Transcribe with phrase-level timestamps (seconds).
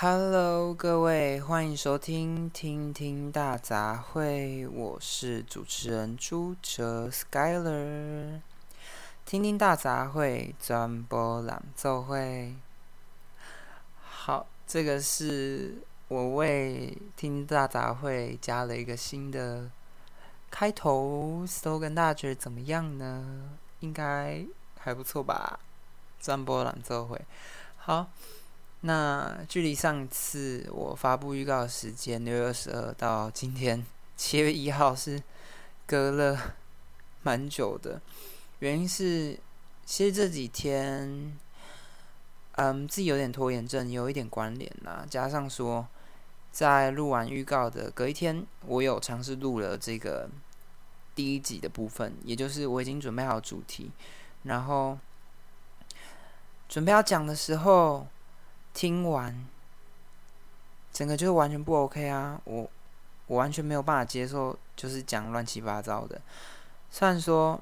[0.00, 8.40] Hello，各位，欢迎收听听听大杂烩，我是主持人朱哲 Skyler。
[9.24, 12.54] 听听大杂烩，专播朗奏会。
[14.00, 19.68] 好，这个是我为听大杂烩加了一个新的
[20.48, 23.58] 开头 slogan，大家觉得怎么样呢？
[23.80, 24.46] 应该
[24.78, 25.58] 还不错吧？
[26.20, 27.20] 专播朗奏会，
[27.76, 28.06] 好。
[28.82, 33.84] 那距离上次我发布预告的时间六月二十二到今天
[34.16, 35.20] 七月一号是
[35.84, 36.54] 隔了
[37.22, 38.00] 蛮久的，
[38.60, 39.36] 原因是
[39.84, 41.36] 其实这几天，
[42.52, 45.04] 嗯，自己有点拖延症，有一点关联啦。
[45.10, 45.84] 加上说，
[46.52, 50.30] 在录完预告的隔一天，我有尝试录了这个
[51.16, 53.90] 第一集的部分，也就是我已经准备好主题，
[54.44, 54.96] 然后
[56.68, 58.06] 准备要讲的时候。
[58.78, 59.44] 听完，
[60.92, 62.40] 整个就是完全不 OK 啊！
[62.44, 62.70] 我
[63.26, 66.20] 我完全没有办法接受，就是讲乱七八糟的。
[66.88, 67.60] 虽然说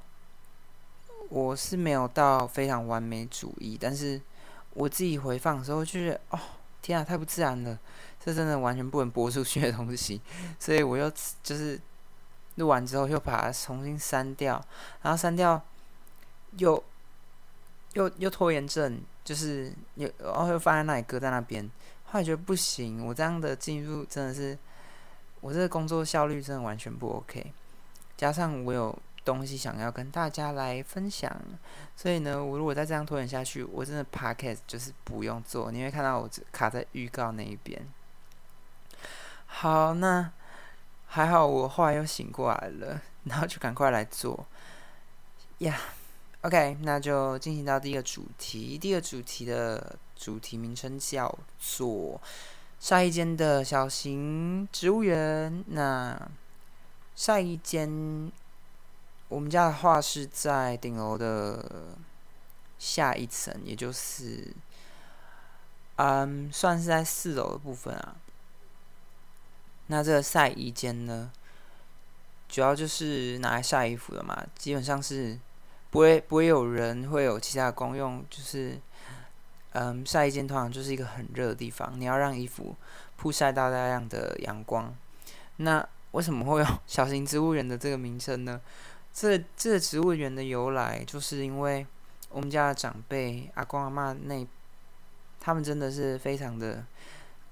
[1.30, 4.20] 我是没有到非常完美主义，但是
[4.74, 6.38] 我自己回放的时候，就是哦，
[6.82, 7.78] 天啊，太不自然了！
[8.22, 10.20] 这真的完全不能播出去的东西，
[10.60, 11.10] 所以我又
[11.42, 11.80] 就是
[12.56, 14.62] 录完之后又把它重新删掉，
[15.00, 15.62] 然后删掉
[16.58, 16.84] 又
[17.94, 19.00] 又又拖延症。
[19.26, 21.68] 就是有，然后又放在那里搁在那边，
[22.04, 24.56] 后来觉得不行，我这样的进入真的是，
[25.40, 27.52] 我这个工作效率真的完全不 OK。
[28.16, 31.28] 加上我有东西想要跟大家来分享，
[31.96, 37.84] 所以呢，我如果再这样拖延下去，我真的 Podcast 就是不用做，你会看到我卡在预告那一边。
[39.46, 40.30] 好，那
[41.06, 44.46] 还好，我后来又醒过来了，然后就赶快来做
[45.58, 45.76] 呀。
[46.46, 48.78] OK，那就进行到第一个主题。
[48.78, 52.20] 第一个主题的主题名称叫做
[52.78, 55.64] “晒衣间的小型植物园”。
[55.66, 56.16] 那
[57.16, 58.30] 晒衣间，
[59.28, 61.96] 我们家的话是在顶楼的
[62.78, 64.54] 下一层，也就是
[65.96, 68.14] 嗯，算是在四楼的部分啊。
[69.88, 71.32] 那这个晒衣间呢，
[72.48, 75.36] 主要就是拿来晒衣服的嘛，基本上是。
[75.96, 78.78] 不会不会有人会有其他的功用，就是，
[79.72, 82.76] 嗯，晒衣间通常就是一个很热的地方，你要让衣服
[83.16, 84.94] 曝晒到大量的阳光。
[85.56, 88.60] 那为什么会有小型植物园的这个名称呢？
[89.10, 91.86] 这这植物园的由来，就是因为
[92.28, 94.46] 我们家的长辈阿公阿妈那，
[95.40, 96.84] 他们真的是非常的，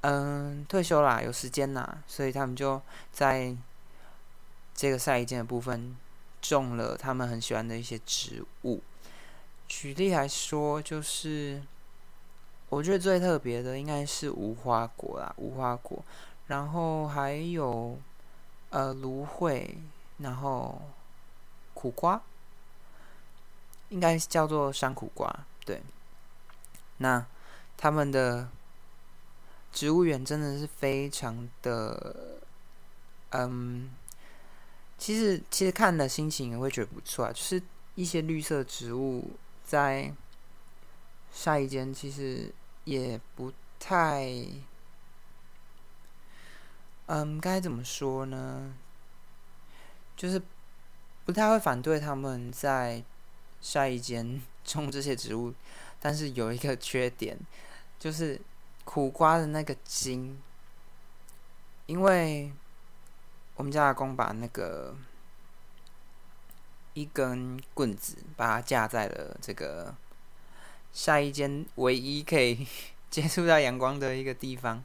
[0.03, 2.79] 嗯，退休啦，有时间啦，所以他们就
[3.11, 3.57] 在
[4.75, 5.97] 这个晒衣间的部分。
[6.45, 8.83] 种了他们很喜欢的一些植物。
[9.67, 11.63] 举例来说，就是
[12.69, 16.05] 我觉得最特别的应该是无花果啦，无花果，
[16.49, 17.99] 然后还有
[18.69, 19.79] 呃芦荟，
[20.19, 20.83] 然后
[21.73, 22.21] 苦瓜，
[23.89, 25.35] 应该叫做山苦瓜。
[25.65, 25.83] 对，
[26.99, 27.25] 那
[27.79, 28.51] 他们的
[29.73, 32.37] 植物园真的是非常的，
[33.31, 33.89] 嗯。
[34.97, 37.33] 其实，其实看的心情也会觉得不错啊。
[37.33, 37.61] 就是
[37.95, 39.33] 一些绿色植物
[39.65, 40.13] 在
[41.33, 42.51] 下一间，其实
[42.85, 44.27] 也不太，
[47.07, 48.73] 嗯，该怎么说呢？
[50.17, 50.41] 就是
[51.27, 53.03] 不太会反对他们在
[53.61, 55.53] 下一间种这些植物，
[56.01, 57.37] 但是有一个缺点，
[57.99, 58.41] 就是
[58.85, 60.39] 苦瓜的那个茎，
[61.87, 62.53] 因为。
[63.57, 64.95] 我们家阿公把那个
[66.95, 69.95] 一根棍子，把它架在了这个
[70.93, 72.67] 下一间唯一可以
[73.11, 74.83] 接触到阳光的一个地方。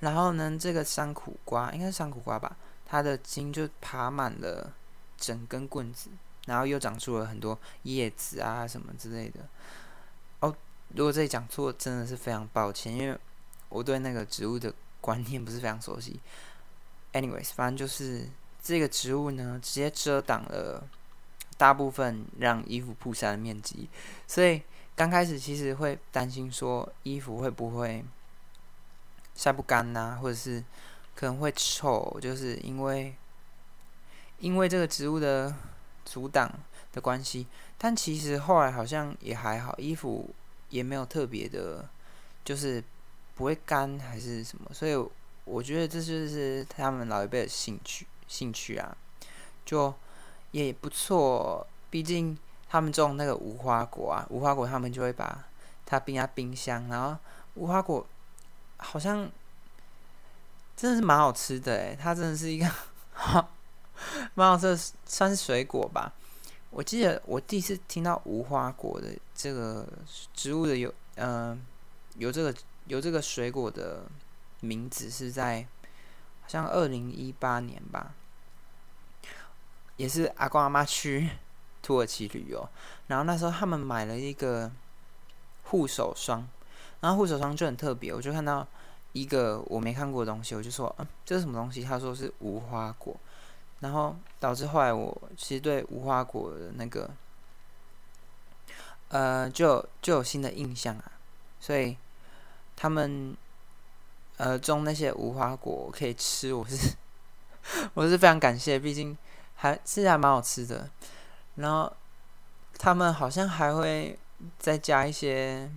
[0.00, 4.72] 然后呢，这个山苦瓜应该是山苦瓜吧，它的茎就爬满了
[5.16, 6.10] 整根棍子，
[6.46, 9.40] 然后又长出了很多叶子啊什么之类的。
[10.40, 10.54] 哦，
[10.94, 13.18] 如果这里讲错，真的是非常抱歉，因为
[13.68, 16.20] 我对那个植物的观念不是非常熟悉。
[17.16, 18.28] Anyways，反正就是
[18.62, 20.86] 这个植物呢，直接遮挡了
[21.56, 23.88] 大部分让衣服曝晒的面积，
[24.26, 24.60] 所以
[24.94, 28.04] 刚开始其实会担心说衣服会不会
[29.34, 30.62] 晒不干呐，或者是
[31.14, 33.14] 可能会臭，就是因为
[34.40, 35.54] 因为这个植物的
[36.04, 36.52] 阻挡
[36.92, 37.46] 的关系。
[37.78, 40.28] 但其实后来好像也还好，衣服
[40.68, 41.88] 也没有特别的，
[42.44, 42.84] 就是
[43.34, 44.94] 不会干还是什么，所以。
[45.46, 48.94] 我觉得这就是他们老一辈的兴趣，兴趣啊，
[49.64, 49.94] 就
[50.50, 51.66] 也不错。
[51.88, 52.36] 毕竟
[52.68, 55.44] 他们种那个无花果啊，无花果他们就会把
[55.86, 57.16] 它冰在冰箱，然后
[57.54, 58.04] 无花果
[58.76, 59.30] 好像
[60.76, 62.68] 真的是蛮好吃的诶，它真的是一个
[64.34, 66.12] 蛮好吃的，算是水果吧。
[66.70, 69.86] 我记得我第一次听到无花果的这个
[70.34, 71.64] 植物的有，嗯，
[72.18, 72.54] 有这个
[72.88, 74.02] 有这个水果的
[74.60, 75.66] 名字是在
[76.42, 78.14] 好像二零一八年吧，
[79.96, 81.30] 也是阿公阿妈去
[81.82, 82.68] 土耳其旅游，
[83.06, 84.70] 然后那时候他们买了一个
[85.64, 86.46] 护手霜，
[87.00, 88.66] 然后护手霜就很特别，我就看到
[89.12, 91.82] 一个我没看过的东西，我就说，嗯，这是什么东西？
[91.82, 93.16] 他说是无花果。
[93.80, 97.10] 然后导致后来我其实对无花果的那个，
[99.08, 101.12] 呃，就就有新的印象啊。
[101.60, 101.96] 所以
[102.74, 103.36] 他们
[104.36, 106.94] 呃种那些无花果可以吃，我是
[107.94, 109.16] 我是非常感谢，毕竟
[109.54, 110.88] 还是还蛮好吃的。
[111.56, 111.92] 然后
[112.78, 114.18] 他们好像还会
[114.58, 115.70] 再加一些，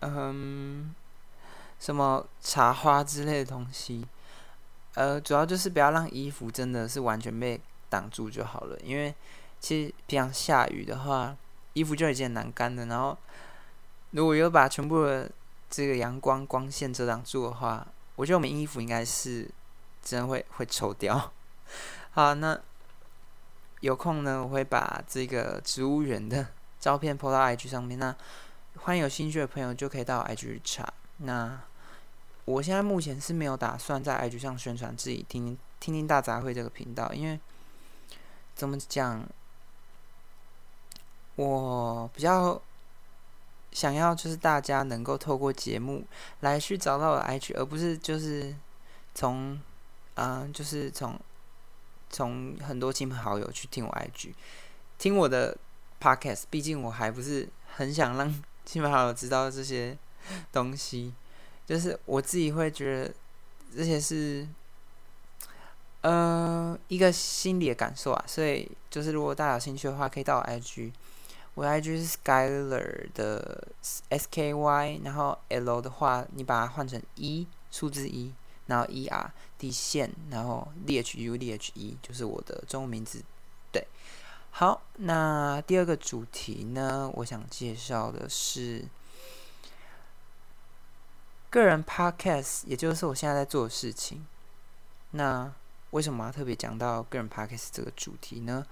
[0.00, 0.94] 嗯，
[1.78, 4.06] 什么茶花之类的东西。
[4.94, 9.14] 呃，主要就是不要让衣服真的是完全被挡住就好了，因为
[9.60, 11.36] 其实平常下雨的话，
[11.74, 12.86] 衣服就已经很难干的。
[12.86, 13.16] 然后
[14.10, 15.30] 如果又把全部的
[15.70, 17.86] 这个阳光光线遮挡住的话，
[18.16, 19.48] 我觉得我们衣服应该是
[20.02, 21.32] 真的会会臭掉。
[22.12, 22.58] 好，那
[23.80, 26.46] 有空呢，我会把这个植物园的
[26.80, 27.98] 照片 po 到 IG 上面。
[27.98, 28.14] 那
[28.76, 30.92] 欢迎有兴趣的朋友就可以到 IG 去查。
[31.18, 31.60] 那
[32.44, 37.38] 我现在目前是没有打算在 IG 上宣传自己听听听大杂烩这个频道，因为
[38.54, 39.24] 怎么讲，
[41.36, 42.60] 我比较
[43.78, 46.04] 想要就是大家能够透过节目
[46.40, 48.52] 来去找到我 IG，而不是就是
[49.14, 49.56] 从
[50.16, 51.16] 啊就是从
[52.10, 54.32] 从很多亲朋好友去听我 IG，
[54.98, 55.56] 听我的
[56.00, 59.96] Podcast，毕竟我还不是很想让 亲朋好友知道这些
[60.50, 61.14] 东西。
[61.64, 63.14] 就是我自己会觉得
[63.76, 64.44] 这些是，
[66.00, 68.24] 呃，一个心理的感受啊。
[68.26, 70.90] 所以就是如果大家有兴趣的话，可以到我 IG，
[71.58, 73.66] 我 IG 是 Skyler 的
[74.10, 78.32] S K Y，然后 L 的话，你把它换成一数字一，
[78.66, 83.24] 然后 E R 底线，然后 D H U D H E 就是我的中文名字。
[83.72, 83.84] 对，
[84.52, 88.84] 好，那第二个主题呢，我想介绍的是。
[91.50, 94.24] 个人 podcast，也就是我现在在做的事情。
[95.10, 95.52] 那
[95.90, 98.64] 为什么要特别讲到个人 podcast 这个主题呢？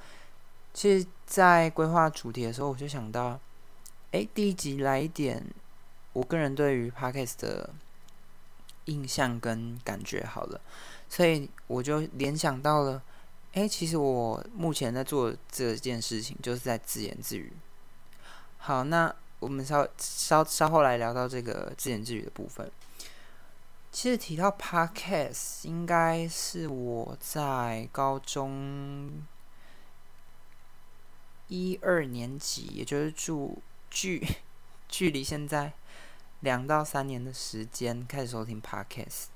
[0.76, 3.40] 其实，在规划主题的时候，我就想到，
[4.12, 5.42] 哎，第一集来一点
[6.12, 7.70] 我个人对于 podcast 的
[8.84, 10.60] 印象跟感觉好了，
[11.08, 13.02] 所以我就联想到了，
[13.54, 17.50] 哎，其实我目前在做这件事情，就是在自言自语。
[18.58, 19.10] 好，那。
[19.38, 22.68] 我们稍稍稍后来聊到这个自言自语的部分。
[23.92, 29.10] 其实提到 podcast，应该是我在高中
[31.48, 34.26] 一二年级，也就是住距
[34.88, 35.72] 距离现在
[36.40, 39.26] 两到三年的时间开始收听 podcast。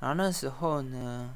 [0.00, 1.34] 然后那时候呢，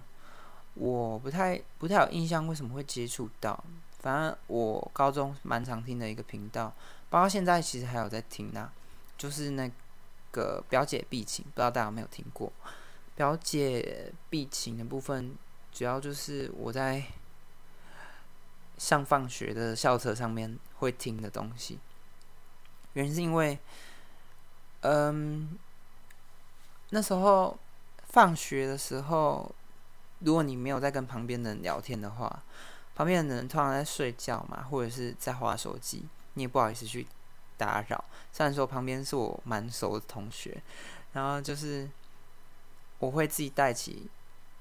[0.74, 3.62] 我不太不太有印象为什么会接触到，
[4.00, 6.72] 反正我高中蛮常听的一个频道。
[7.10, 8.70] 包括现在其实还有在听呢，
[9.16, 9.70] 就是那
[10.32, 12.52] 个表姐必情，不知道大家有没有听过？
[13.14, 15.36] 表姐必情的部分，
[15.72, 17.04] 主要就是我在
[18.78, 21.78] 上放学的校车上面会听的东西。
[22.94, 23.58] 原因是因为，
[24.80, 25.58] 嗯，
[26.90, 27.58] 那时候
[28.08, 29.50] 放学的时候，
[30.20, 32.42] 如果你没有在跟旁边的人聊天的话，
[32.94, 36.04] 旁边的人通常在睡觉嘛，或者是在划手机。
[36.34, 37.06] 你也不好意思去
[37.56, 40.60] 打扰，虽然说旁边是我蛮熟的同学，
[41.12, 41.88] 然后就是
[42.98, 44.08] 我会自己带起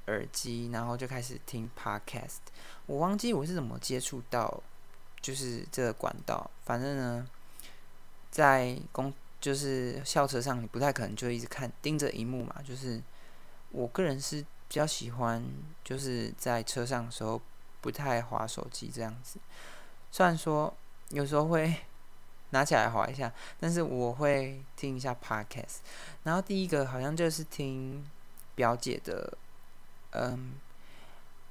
[0.08, 2.40] 耳机，然后就开始听 podcast。
[2.86, 4.62] 我忘记我是怎么接触到
[5.22, 7.28] 就是这个管道，反正呢，
[8.32, 12.56] 在公就是校车上，你不太可能就一直看盯着荧幕嘛。
[12.64, 13.02] 就是
[13.72, 15.44] 我个人是比较喜欢，
[15.84, 17.42] 就是在车上的时候
[17.82, 19.40] 不太划手机这样子，
[20.12, 20.74] 虽然说。
[21.10, 21.76] 有时候会
[22.52, 25.80] 拿起来划一下，但是我会听一下 podcast。
[26.24, 28.04] 然后第一个好像就是听
[28.56, 29.38] 表姐的，
[30.14, 30.54] 嗯，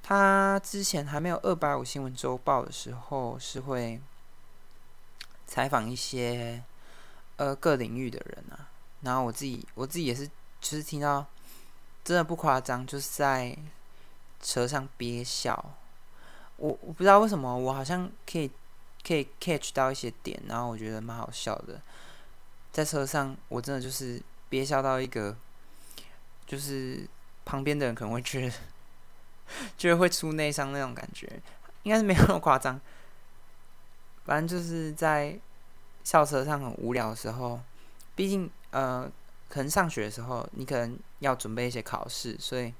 [0.01, 4.01] 他之前还没有二百五新闻周报的时候，是会
[5.45, 6.63] 采访一些
[7.37, 8.67] 呃各领域的人啊。
[9.01, 10.27] 然后我自己我自己也是，
[10.61, 11.25] 就是听到
[12.03, 13.57] 真的不夸张，就是在
[14.41, 15.73] 车上憋笑。
[16.57, 18.49] 我我不知道为什么，我好像可以。
[19.05, 21.81] 可以 catch 到一些点，然后我觉得蛮好笑的。
[22.71, 25.35] 在车上，我真的就是憋笑到一个
[26.47, 27.05] 就是
[27.45, 28.53] 旁边的人可能会觉得，
[29.77, 31.27] 觉得会出内伤那种感觉，
[31.83, 32.79] 应该是没有那么夸张。
[34.25, 35.37] 反正就是在
[36.03, 37.59] 校车上很无聊的时候，
[38.15, 39.11] 毕竟呃，
[39.49, 42.73] 可能上学的时候你可能要准备一些考试，所以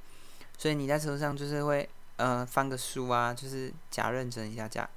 [0.58, 4.89] 所以你在车上就是会呃翻个书啊，就是假认真一下，假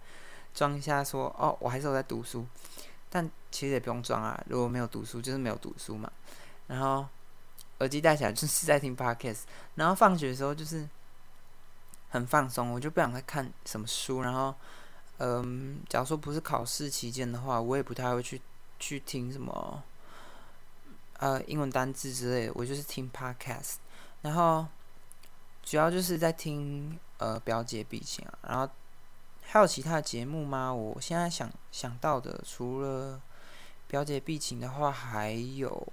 [0.54, 2.46] 装一下说哦，我还是有在读书。
[3.08, 6.11] 但其实也不用装啊，如果没有读书，就是没有读书嘛。
[6.66, 7.06] 然后
[7.78, 9.40] 耳机戴起来就是在听 podcast，
[9.75, 10.88] 然后放学的时候就是
[12.09, 14.23] 很放松，我就不想再看什么书。
[14.23, 14.54] 然后，
[15.18, 18.40] 嗯，假如说不是考试期间的话，我也不太会去
[18.78, 19.83] 去听什么
[21.18, 23.75] 呃英文单字之类的，我就是听 podcast。
[24.23, 24.66] 然后
[25.62, 28.68] 主要就是在听呃表姐毕情啊，然后。
[29.49, 30.75] 还有其他的节目吗？
[30.75, 33.23] 我现在想想到的，除了
[33.87, 35.87] 表姐必情的话，还有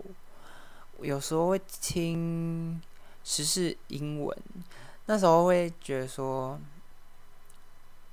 [1.01, 2.81] 有时候会听
[3.23, 4.37] 时事英文。
[5.05, 6.59] 那时候会觉得说，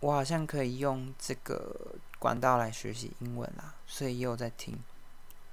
[0.00, 1.74] 我好像可以用这个
[2.18, 4.78] 管道来学习英文啦，所以也有在听。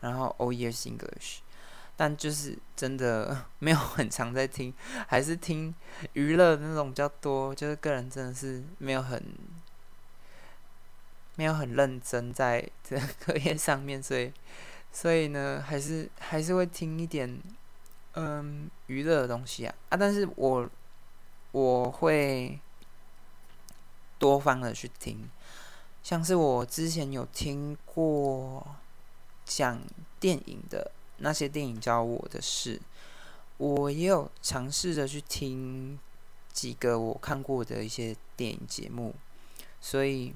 [0.01, 1.39] 然后 Oh Yes English，
[1.95, 4.73] 但就是真的没有很常在听，
[5.07, 5.73] 还是听
[6.13, 7.53] 娱乐那种比较多。
[7.53, 9.21] 就是个人真的是没有很。
[11.39, 14.33] 没有很认真在这 课业上面，所以，
[14.97, 17.39] 所以呢，还是还是会听一点，
[18.13, 19.95] 嗯，娱乐的东西啊啊！
[19.95, 20.67] 但是我
[21.51, 22.59] 我会
[24.17, 25.29] 多方的去听，
[26.01, 28.65] 像是我之前有听过
[29.45, 29.79] 讲
[30.19, 32.81] 电影的那些电影教我的事，
[33.57, 35.99] 我也有尝试着去听
[36.51, 39.13] 几个我看过的一些电影节目，
[39.79, 40.33] 所以。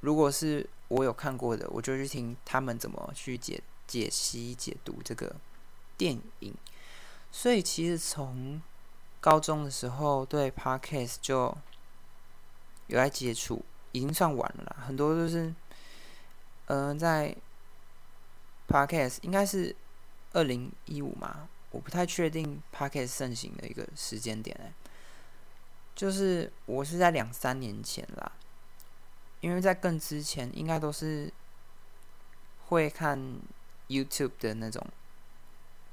[0.00, 5.36] 如果是我有看过的，我就去听他们怎么去解解析、解读这个
[5.96, 6.54] 电影。
[7.30, 8.62] 所以其实从
[9.20, 11.56] 高中的时候对 podcast 就
[12.86, 14.76] 有在接触，已经算晚了啦。
[14.86, 15.52] 很多都是，
[16.66, 17.34] 嗯，在
[18.68, 19.74] podcast 应该是
[20.32, 24.72] 二零一五嘛，我不太确定 podcast 盛行的一个时间点哎，
[25.94, 28.32] 就是我是在两三年前啦。
[29.40, 31.30] 因为在更之前，应该都是
[32.66, 33.38] 会看
[33.88, 34.84] YouTube 的那种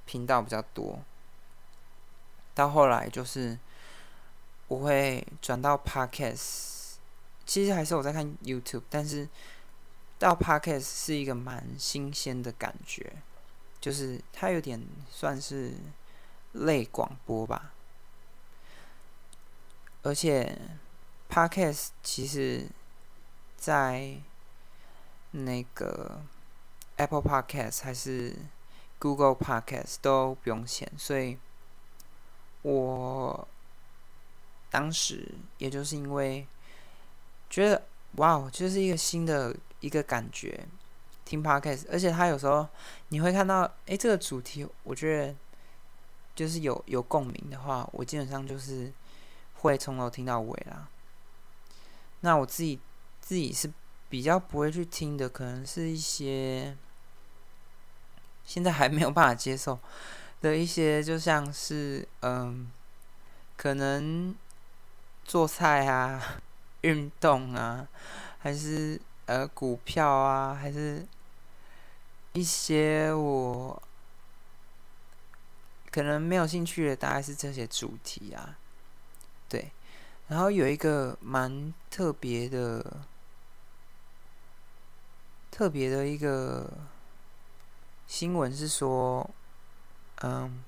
[0.05, 0.99] 频道比较多。
[2.53, 3.57] 到后来就是
[4.67, 6.95] 我会转到 Podcast，
[7.45, 9.27] 其实还是我在看 YouTube，但是
[10.19, 13.13] 到 Podcast 是一个蛮新鲜的感觉，
[13.79, 15.73] 就是它有点算是
[16.53, 17.71] 类广播吧。
[20.03, 20.57] 而且
[21.29, 22.67] Podcast 其实。
[23.61, 24.15] 在
[25.29, 26.19] 那个
[27.01, 28.35] Apple Podcast 还是
[28.99, 31.37] Google Podcast 都不用钱，所以
[32.61, 33.47] 我
[34.69, 36.45] 当时也就是因为
[37.49, 37.83] 觉得
[38.17, 40.65] 哇，就是一个新的一个感觉，
[41.25, 42.67] 听 Podcast，而且他有时候
[43.09, 45.35] 你会看到，哎，这个主题我觉得
[46.35, 48.93] 就是有有共鸣的话，我基本上就是
[49.55, 50.87] 会从头听到尾啦。
[52.21, 52.79] 那我自己。
[53.23, 53.71] 自己是
[54.09, 56.75] 比较不会去听的，可能是一些
[58.51, 59.79] 现在还没有办法接受
[60.41, 62.69] 的一些，就像是嗯，
[63.55, 64.35] 可能
[65.23, 66.41] 做菜啊、
[66.83, 67.87] 运动啊，
[68.39, 71.07] 还是呃股票啊，还是
[72.33, 73.81] 一些我
[75.89, 78.57] 可能没有兴趣的，大概是这些主题啊。
[79.47, 79.71] 对，
[80.27, 83.05] 然后有一个蛮特别的。
[85.53, 86.65] 特别的一个
[88.11, 89.27] 新闻是说，
[90.17, 90.61] 嗯，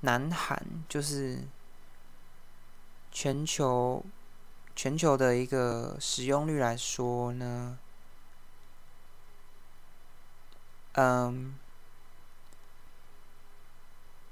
[0.00, 1.42] 南韩就是
[3.12, 4.02] 全球
[4.74, 7.78] 全球的一个使用率来说呢，
[10.92, 11.54] 嗯，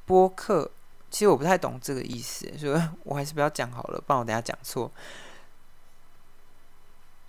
[0.07, 0.71] 播客
[1.11, 4.91] 其实我不太懂这个意思，所以我还是不要讲好了，不然我等下讲错。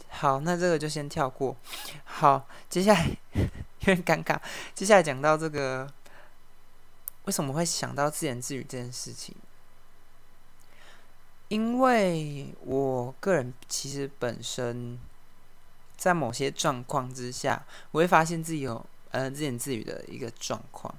[0.10, 1.56] 好，那这个就先跳过。
[2.04, 4.40] 好，接下来 有点尴尬。
[4.74, 5.88] 接下来讲到这个，
[7.26, 9.36] 为什么会想到自言自语这件事情？
[11.50, 15.00] 因为我个人其实本身
[15.96, 20.94] 在某些状况之下，我会发现自己有呃自言自语的一个状况，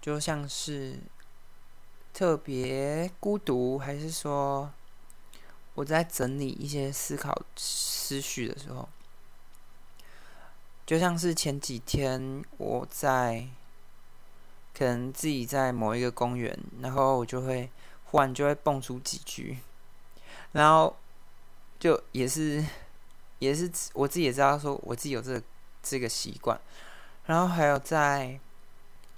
[0.00, 0.98] 就像是
[2.14, 4.72] 特别孤独，还是说？
[5.76, 8.88] 我在整理一些思考思绪的时候，
[10.86, 13.46] 就像是前几天我在
[14.76, 17.70] 可能自己在某一个公园，然后我就会
[18.06, 19.58] 忽然就会蹦出几句，
[20.52, 20.96] 然后
[21.78, 22.64] 就也是
[23.38, 25.42] 也是我自己也知道说我自己有这个
[25.82, 26.58] 这个习惯，
[27.26, 28.40] 然后还有在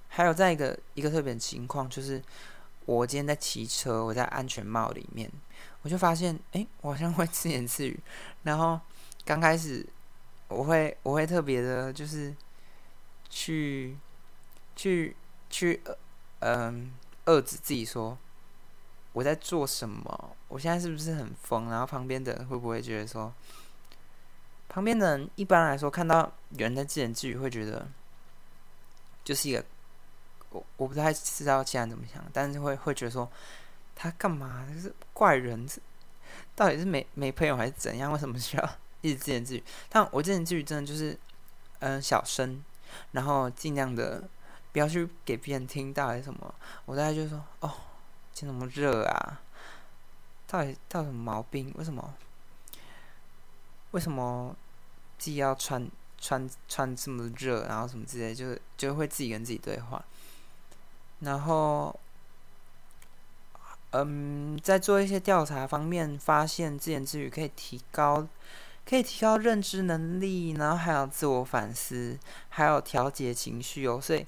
[0.09, 2.21] 还有在一个一个特别情况，就是
[2.97, 5.31] 我今天在骑车，我在安全帽里面，
[5.81, 7.99] 我就发现哎，我好像会自言自语，
[8.43, 8.79] 然后
[9.25, 9.85] 刚开始
[10.47, 12.35] 我会我会特别的，就是
[13.29, 13.97] 去
[14.75, 15.15] 去。
[15.51, 15.81] 去
[16.41, 16.93] 嗯
[17.25, 18.15] 遏制自己说
[19.13, 20.35] 我在做什么？
[20.47, 21.71] 我现在是不是很疯？
[21.71, 23.33] 然后旁边的人会不会觉得说，
[24.67, 27.87] 旁边的人一般来说看到有人在自言自语，会觉得
[29.23, 29.65] 就是一个
[30.51, 33.29] 我我不太知道其他人怎么想，但是会会觉得说
[33.95, 34.67] 他干嘛？
[34.73, 35.67] 就是怪人，
[36.55, 38.11] 到底是没没朋友还是怎样？
[38.11, 38.69] 为什么需要
[39.01, 39.63] 一直自言自语？
[39.89, 41.17] 但我自言自语真的就是
[41.79, 42.63] 嗯小声，
[43.11, 44.23] 然后尽量的。
[44.71, 46.53] 不要去给别人听到还是什么，
[46.85, 47.73] 我大概就说哦，
[48.31, 49.41] 今天怎么热啊？
[50.45, 51.73] 到底到底什么毛病？
[51.75, 52.13] 为什么？
[53.89, 54.55] 为什么
[55.17, 55.89] 自己要穿
[56.19, 57.65] 穿穿这么热？
[57.65, 60.05] 然后什么之类，就是就会自己跟自己对话。
[61.19, 61.99] 然后，
[63.91, 68.27] 嗯，在做一些调查方面，发现自言自语可以提高，
[68.85, 72.17] 可以提高认知能力，然后还有自我反思，
[72.49, 74.25] 还有调节情绪哦，所以。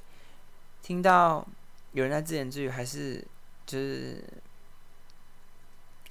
[0.83, 1.47] 听到
[1.91, 3.23] 有人在自言自语，还是
[3.67, 4.23] 就是，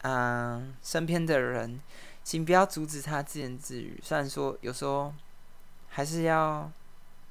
[0.03, 1.81] 嗯，身边的人，
[2.23, 3.99] 请不要阻止他自言自语。
[4.01, 5.13] 虽然说有时候
[5.89, 6.71] 还是要，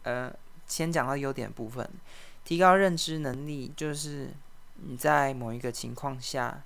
[0.03, 0.29] 呃，
[0.67, 1.89] 先讲到优点部分，
[2.49, 4.31] 提高认知能力，就是
[4.77, 6.63] 你在某一个情况下，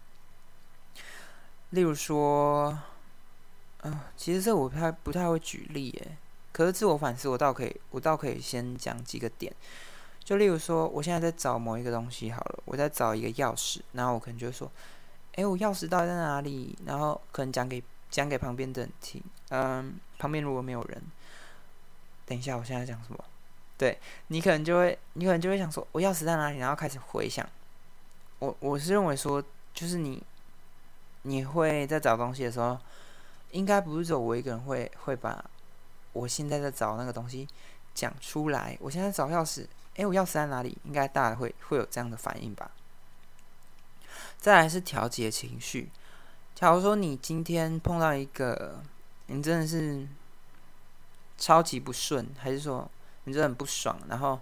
[1.71, 2.79] 例如说，
[3.81, 6.15] 嗯，其实这我不太不太会举例诶，
[6.53, 9.53] 可是自我反思，我倒可以，我倒可以先讲几个点。
[10.23, 14.71] 就例如说，我现在在找某一个东西好了，我在找一个钥匙，然后我可能就说
[15.35, 19.21] ：“哎，我钥匙到底在哪里？”然后可能讲给讲给旁边的人听。
[19.49, 21.03] 嗯，旁边如果没有人，
[22.25, 23.21] 等一下，我现在讲什么？
[23.83, 27.45] 对你可能就会，你可能就会想说：“我钥匙在哪里？”然后开始回想。
[28.39, 29.43] 我我是认为说，
[29.73, 30.23] 就是你
[31.23, 32.79] 你会在找东西的时候，
[33.51, 35.43] 应该不是只有我一个人会会把
[36.13, 37.45] 我现在在找那个东西
[37.93, 38.77] 讲出来。
[38.79, 39.67] 我现在找钥匙。
[39.97, 40.77] 哎，我钥匙在哪里？
[40.85, 42.71] 应该大家会会有这样的反应吧。
[44.39, 45.91] 再来是调节情绪。
[46.55, 48.81] 假如说你今天碰到一个，
[49.25, 50.07] 你真的是
[51.37, 52.89] 超级不顺，还是说
[53.25, 54.39] 你真的很不爽，然后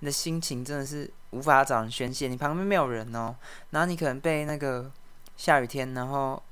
[0.00, 3.34] 你的心情真的是无法找人宣泄，你旁边没有人哦，
[3.70, 4.90] 然后你可能被那个
[5.36, 6.42] 下雨天，然后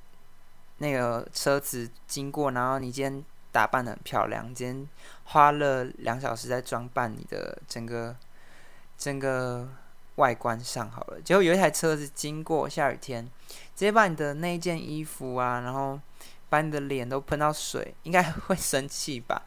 [0.79, 4.89] 那个车子经过，然后你今天打扮的很漂亮，今天
[5.25, 8.17] 花了两小时在装扮你的整个。
[8.97, 9.69] 整个
[10.15, 16.01] 外观上好了，结果有一台车子经过，下雨天，直接把你的那件衣服啊，然后
[16.49, 19.43] 把你的脸都喷到水，应该会生气吧？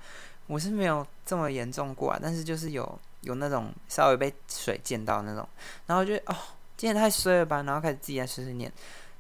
[0.48, 5.48] 我是没有这么严重过啊，但是就是有有那种稍微被水溅到那种，
[5.86, 6.36] 然后就哦，
[6.76, 8.72] 今天太衰了吧，然后开始自己在碎碎念，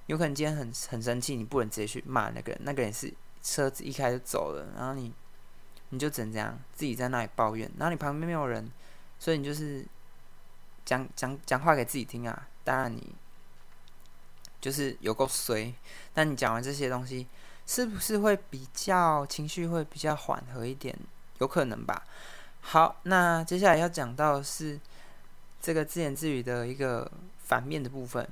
[0.08, 3.13] 有可能今天很很生气，你不能直接去骂那个人，那个人是
[3.44, 5.13] 车子一开始走了，然后你
[5.90, 8.72] 你就只能这样自己在那里抱怨，然后你旁边没有人，
[9.20, 9.86] 所以你就是。
[10.88, 12.48] 讲讲讲话给自己听啊！
[12.63, 13.13] 当然你
[14.62, 15.76] 就是有够衰，
[16.13, 17.28] 但你讲完这些东西，
[17.66, 20.98] 是不是会比较情绪会比较缓和一点？
[21.39, 22.04] 有可能吧。
[22.62, 24.80] 好，那接下来要讲到是
[25.62, 28.28] 这个自言自语的一个反面的部分，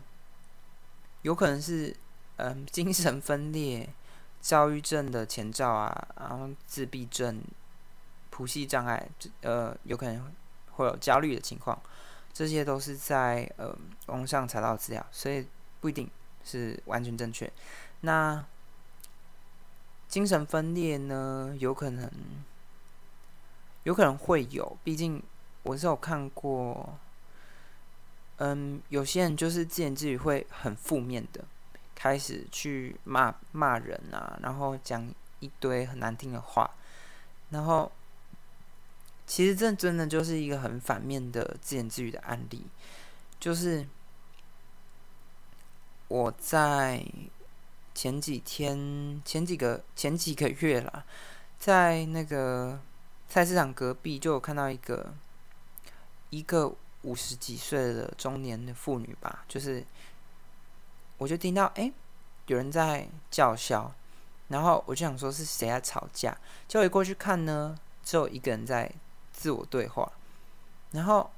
[1.22, 1.96] 有可能是
[2.38, 3.90] 嗯精神分裂、
[4.42, 7.42] 躁郁症的前兆啊，然后自闭症、
[8.30, 9.08] 谱系障碍，
[9.42, 10.34] 呃，有可能
[10.72, 11.80] 会有焦虑的情况。
[12.34, 13.74] 这些都是在呃
[14.08, 15.48] 网上查到资料，所以
[15.80, 16.10] 不一定
[16.44, 17.50] 是完全正确。
[18.02, 18.44] 那
[20.10, 22.12] 精神分裂呢，有可能
[23.86, 25.24] 有可能会有，毕竟
[25.64, 27.00] 我是有看过，
[28.36, 31.44] 嗯，有些人就是自言自语会很负面的，
[31.96, 36.70] 开始去骂骂人啊，然后讲一堆很难听的话，
[37.50, 37.92] 然后。
[39.28, 42.64] 其实这真的就是一个很反面的自言自语的案例，
[43.40, 43.84] 就是
[46.08, 47.04] 我在
[47.96, 51.04] 前几天、前几个、前几个月了，
[51.58, 52.80] 在那个
[53.36, 55.14] 菜市场隔壁就有看到一个
[56.30, 59.86] 一个五十几岁的中年的妇女吧，就是
[61.18, 61.92] 我就听到哎
[62.46, 63.92] 有人在叫嚣，
[64.48, 66.32] 然后我就想说是谁在吵架，
[66.66, 68.90] 结果一过去看呢，只有一个人在。
[69.34, 70.10] 自我对话，
[70.92, 71.30] 然后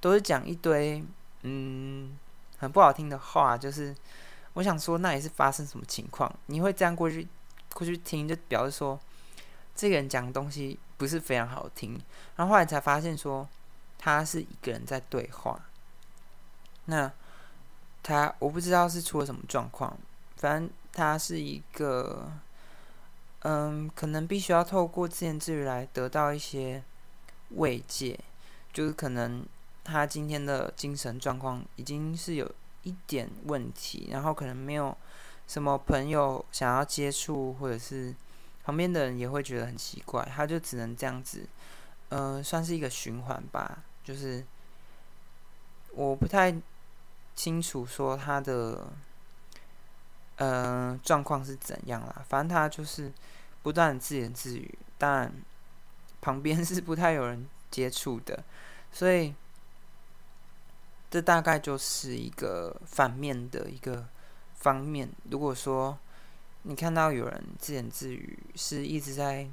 [0.00, 1.04] 都是讲一堆
[1.42, 2.18] 嗯
[2.58, 3.94] 很不好听的话，就是
[4.54, 6.28] 我想说，那也是发生什么情况？
[6.46, 7.28] 你会这样过去
[7.72, 8.98] 过去听，就表示说
[9.74, 12.00] 这个人讲的东西不是非常好听。
[12.36, 13.48] 然后后来才发现说，
[13.98, 15.58] 他是一个人在对话。
[16.86, 17.10] 那
[18.02, 19.96] 他我不知道是出了什么状况，
[20.36, 22.30] 反正他是一个。
[23.46, 26.82] 嗯，可能必须要透过自言自语来得到一些
[27.50, 28.18] 慰藉，
[28.72, 29.44] 就是可能
[29.84, 32.50] 他今天的精神状况已经是有
[32.84, 34.96] 一点问题，然后可能没有
[35.46, 38.14] 什么朋友想要接触，或者是
[38.64, 41.46] 旁边的人也会觉得很奇怪，他就只能这样子，
[42.08, 43.82] 嗯，算是一个循环吧。
[44.02, 44.44] 就是
[45.92, 46.54] 我不太
[47.36, 48.86] 清楚说他的
[50.36, 53.12] 嗯状况是怎样啦，反正他就是。
[53.64, 55.32] 不断自言自语，但
[56.20, 58.44] 旁边 是不太有人接触的，
[58.92, 59.34] 所以
[61.10, 64.06] 这大概就是一个反面的一个
[64.54, 65.08] 方面。
[65.30, 65.98] 如果说
[66.64, 69.48] 你看到有人自言自语，是一直在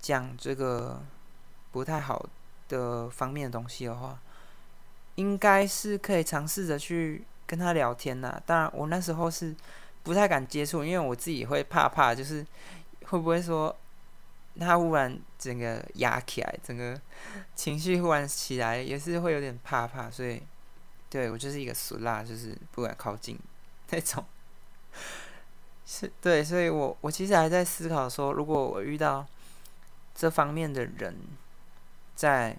[0.00, 1.02] 讲这个
[1.70, 2.28] 不太好
[2.68, 4.18] 的方面的东西的话，
[5.14, 8.42] 应该是可以尝试着去跟他聊天呐。
[8.44, 9.54] 当然，我那时候是
[10.02, 12.44] 不太敢接触，因为我自己会怕怕，就是。
[13.08, 13.76] 会不会说
[14.58, 16.98] 他忽然整个压起来，整个
[17.54, 20.42] 情绪忽然起来，也是会有点怕怕，所以
[21.10, 23.38] 对我就是一个俗辣，就是不敢靠近
[23.90, 24.24] 那种。
[25.86, 29.26] 是对，所以我我其实还在思考说，如果我遇到
[30.14, 31.16] 这方面的人
[32.14, 32.56] 在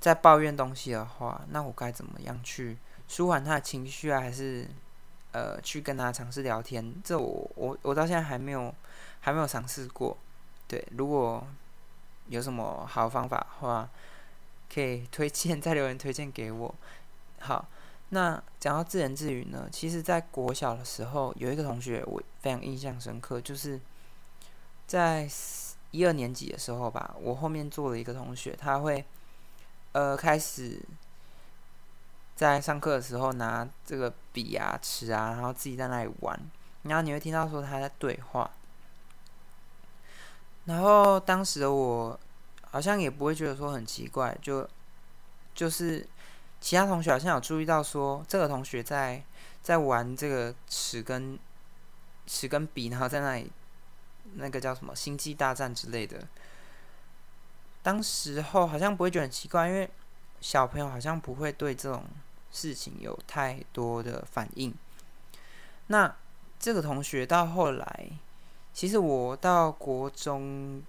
[0.00, 2.78] 在抱怨东西的话，那我该怎么样去
[3.08, 4.20] 舒缓他的情绪啊？
[4.20, 4.66] 还是？
[5.32, 8.74] 呃，去跟他尝试聊天，这我我我到现在还没有
[9.20, 10.18] 还没有尝试过。
[10.66, 11.46] 对，如果
[12.26, 13.88] 有什么好方法的话，
[14.74, 16.74] 可以推荐 在留言推荐给我。
[17.38, 17.64] 好，
[18.10, 23.80] 那讲到自言自语呢，其实在国小的时候有一个同学我非常印象深刻，就是
[24.86, 25.28] 在
[25.90, 29.04] 一二年级的时候吧，我后面坐了一个同学，他会
[29.92, 30.80] 呃开始。
[32.36, 36.40] 在上课的时候拿这个笔啊、尺啊，然后自己在那里玩，
[36.84, 38.50] 然后你会听到说他在对话。
[40.64, 42.18] 然后当时的我
[42.70, 44.66] 好像也不会觉得说很奇怪，就
[45.54, 46.08] 就是
[46.60, 49.22] 其他同学好像有注意到说这个同学在
[49.62, 51.38] 在玩这个尺跟
[52.26, 53.50] 尺跟笔，然后在那里
[54.34, 56.26] 那个叫什么星际大战之类的。
[57.82, 59.90] 当时候好像不会觉得很奇怪，因为
[60.40, 62.04] 小朋友好像不会对这种。
[62.52, 64.74] 事情有太多的反应。
[65.86, 66.12] 那
[66.58, 68.10] 这个同学到后来，
[68.74, 70.82] 其实我到国中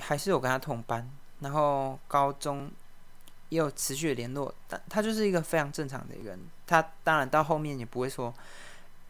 [0.00, 2.68] 还是有跟他同班，然后高中
[3.48, 4.54] 也有持续的联络。
[4.68, 6.38] 但他就是一个非常正常的一个人。
[6.66, 8.32] 他当然到后面也不会说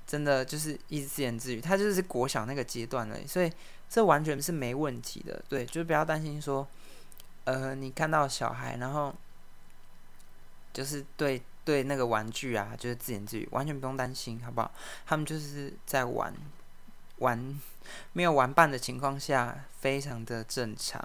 [0.07, 1.61] 真的就是一直自言自语。
[1.61, 3.53] 他就是国小那个阶段而已，所以
[3.89, 5.43] 这完全是没问题的。
[5.49, 6.67] 对，就是不要担心说，
[7.45, 9.15] 呃，你看到小孩然后。
[10.71, 14.71] 就是对对那个玩具啊，就是自言自语，完全不用担心，好不好？
[15.07, 16.33] 他们就是在玩
[17.17, 17.59] 玩，
[18.13, 21.03] 没有玩伴的情况下，非常的正常，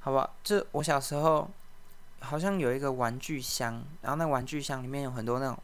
[0.00, 0.34] 好不好？
[0.42, 1.48] 就我小时候
[2.26, 5.58] 好像有一个玩具箱，然后那玩具箱里面有很多那种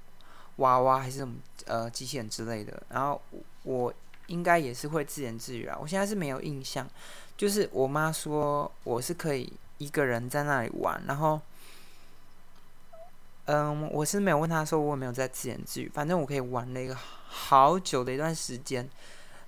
[0.57, 1.35] 娃娃还是什么
[1.67, 3.21] 呃机器人之类的，然后
[3.65, 3.93] 我
[4.29, 5.77] 应该也是会自言自语啊。
[5.81, 6.89] 我现在是没有印象，
[7.37, 11.41] 就是我妈说我是可以一个人在那里玩，然后。
[13.47, 16.97] 嗯，我是没有问他说我有没有在自言自语，反正我可以玩了一个
[17.27, 18.89] 好久的一段时间。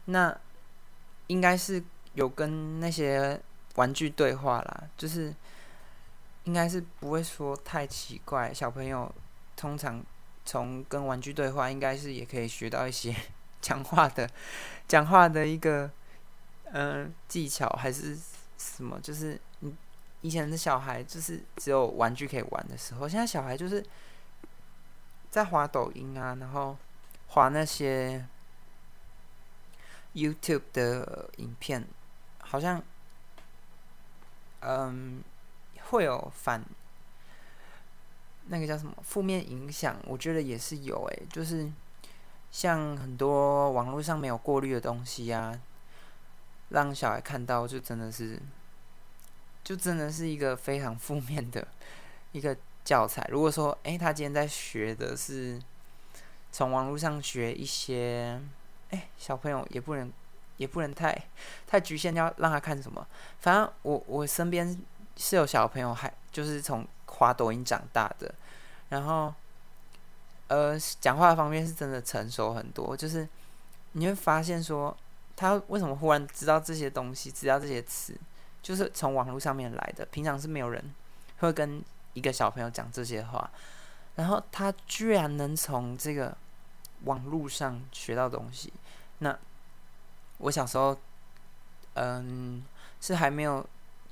[0.07, 0.37] 那
[1.29, 1.81] 应该是
[2.15, 3.41] 有跟那些
[3.77, 5.33] 玩具对话啦，就是
[6.45, 8.53] 应该是不会说太奇怪。
[8.55, 9.13] 小朋友
[9.57, 10.03] 通常
[10.45, 13.15] 从跟玩具对话，应该是也可以学到一些
[13.61, 14.29] 讲话的
[14.89, 15.91] 讲话的一个
[16.73, 18.19] 嗯技巧，还是
[18.59, 18.99] 什么？
[19.01, 19.75] 就是你。
[20.25, 23.85] 以前的小孩就是只有玩具可以玩的时候，现在小孩就是
[25.29, 26.75] 在滑抖音啊，然后
[27.27, 28.27] 滑那些
[30.15, 31.87] YouTube 的影片，
[32.39, 32.83] 好像
[34.61, 35.23] 嗯
[35.91, 36.63] 会有反
[38.47, 41.71] 那个叫什么负面影响，我觉得也是有诶，就是
[42.51, 45.59] 像很多网络上没有过滤的东西啊，
[46.71, 48.41] 让小孩看到就真的是。
[49.65, 51.67] 就真的是一个非常负面的
[52.33, 53.27] 一个教材。
[53.31, 55.59] 如果说，哎，他今天在学的是
[56.53, 58.39] 从网络上学一些，
[58.91, 60.13] 哎，小朋友也不能
[60.59, 61.19] 也不能太
[61.67, 63.07] 太局限，要让他看什么。
[63.41, 64.79] 反正我我身边
[65.17, 68.35] 是有小朋友还就是从滑抖音长大的，
[68.89, 69.33] 然后
[70.49, 73.29] 呃讲话方面是真的成熟很多，就是
[73.93, 74.97] 你会发现说
[75.37, 78.15] 他为什么忽然知道这些东西，知道这些词，
[78.63, 80.83] 就是从网络上面来的，平常是没有人
[81.39, 83.51] 会跟一个小朋友讲这些话，
[84.17, 86.37] 然后他居然能从这个
[87.05, 88.73] 网络上学到东西，
[89.19, 89.39] 那
[90.39, 90.97] 我小时候。
[91.97, 92.61] 嗯，
[93.01, 93.65] 是还没有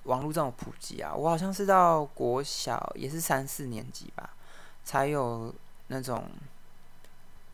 [0.04, 1.14] 网络这种普及啊。
[1.14, 4.30] 我好像是到国小，也是三四年级吧，
[4.84, 5.54] 才有
[5.88, 6.28] 那种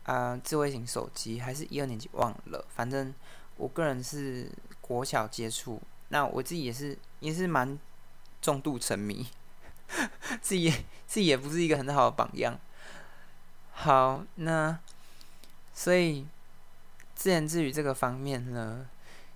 [0.03, 2.65] 啊智慧型手机，还是一二年级忘了。
[2.69, 3.13] 反正
[3.57, 7.77] 我个人是国小接触，那我自己也是也是蛮
[8.41, 9.27] 重度沉迷，
[10.41, 10.69] 自己
[11.05, 12.59] 自己也不是一个很好的榜样。
[13.71, 14.77] 好，那
[15.73, 16.25] 所以
[17.15, 18.87] 自言自语这个方面呢？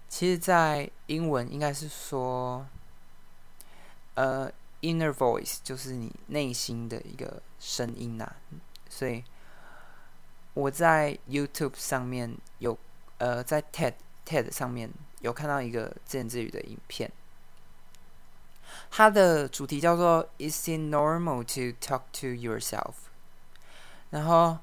[0.09, 2.63] 其实，在英文应该是说，
[4.15, 8.35] 呃，inner voice 就是你内心的一个声音呐。
[8.89, 9.23] 所以
[10.53, 12.77] 我在 YouTube 上面有，
[13.17, 13.93] 呃，在 TED
[14.25, 14.89] TED 上面
[15.21, 17.11] 有看到一个自言自语的影片，
[18.91, 22.93] 它的主题叫做 "Is it normal to talk to yourself？"
[24.09, 24.57] 然后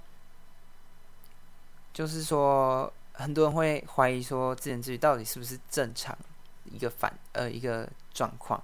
[1.92, 2.92] 就是说。
[3.12, 6.16] 很多人会怀疑说，自言自语到底是不是正常
[6.64, 8.62] 一个反呃一个状况？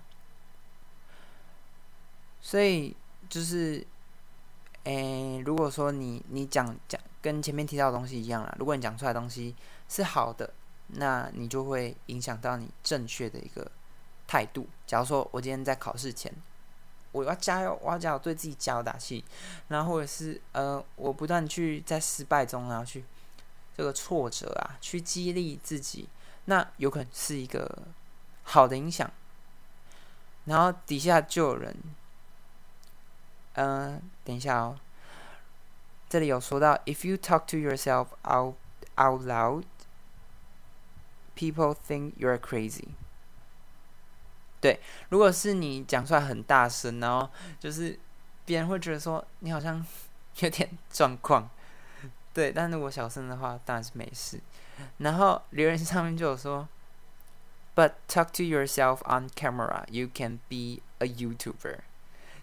[2.46, 2.94] 所以
[3.28, 3.84] 就是，
[4.84, 9.52] 诶，如果说你你讲讲跟前面提到的东西一样啦，如果你讲出来的东西
[9.88, 10.54] 是好的，
[10.86, 13.68] 那你就会影响到你正确的一个
[14.28, 14.68] 态度。
[14.86, 16.32] 假如说我今天在考试前，
[17.10, 19.24] 我要加油，我要加油，对自己加油打气，
[19.66, 23.04] 然后或者是呃，我不断去在失败中然后去。
[23.76, 26.08] 这个挫折啊，去激励自己，
[26.46, 27.82] 那有可能是一个
[28.42, 29.10] 好的影响。
[30.46, 31.76] 然后底下就有人，
[33.55, 34.79] 嗯，等一下哦，
[36.09, 38.55] 这里有说到，if you talk to yourself out
[38.97, 39.63] out loud,
[41.35, 42.89] people think you're crazy。
[44.59, 47.99] 对，如果是你讲出来很大声，然后就是
[48.45, 49.85] 别人会觉得说你好像
[50.39, 51.49] 有点状况。
[52.33, 54.39] 对，但如果小声的话，当然是没事。
[54.99, 56.67] 然后留言上面就有说，
[57.75, 61.79] But talk to yourself on camera, you can be a YouTuber。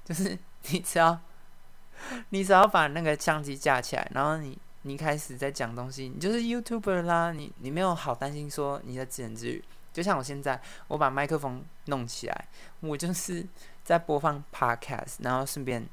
[0.04, 0.38] 就是
[0.71, 1.19] 你只要，
[2.29, 7.31] 你只要把那个相机架起来，然后你你开始在讲东西，你就是 YouTuber 啦。
[7.31, 9.63] 你你没有好担心说你在自言自语。
[9.91, 12.47] 就像我现在，我把麦克风弄起来，
[12.79, 13.45] 我就是
[13.83, 15.87] 在播放 Podcast，然后顺便。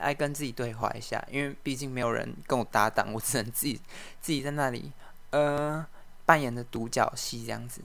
[0.00, 3.74] 来跟自己对话一下，因为毕竟没有人跟我搭档，我只能自己
[4.20, 4.92] 自己在那里
[5.30, 5.84] 呃
[6.24, 7.82] 扮演的独角戏这样子。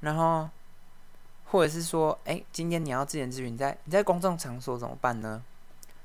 [0.00, 0.50] 然后
[1.50, 5.42] 或者是说，哎，今天你要自言自语，你在你在公众场所怎么办呢？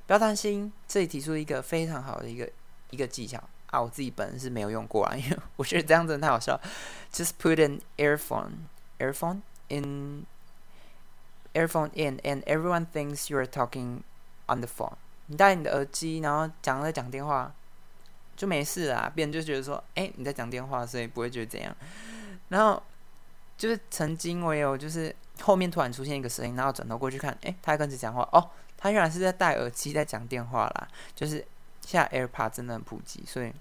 [0.07, 2.49] 不要担心，这里提出一个非常好的一个
[2.89, 6.59] 一个技巧啊，我自己本人是没有用过啊，因为我觉得这样子太好笑。
[7.11, 8.67] Just put an earphone
[8.99, 10.25] earphone in
[11.53, 14.01] earphone in, and everyone thinks you are talking
[14.47, 14.93] on the phone.
[15.27, 17.51] 你戴你的耳机，然后讲在讲电话，
[18.35, 19.11] 就没事啦。
[19.13, 21.75] 别人就觉得说，哎，你在讲电话，所以不会觉得怎样。
[22.49, 22.81] 然后
[23.57, 28.27] 就是曾经我有，就是后面突然出现一个声音，然后转头过去看，哎，他跟谁讲话？
[28.31, 30.87] 哦，他原来是在戴耳机在讲电话啦。
[31.13, 31.45] 就是
[31.81, 33.53] 现在 AirPod 真的很普及，所以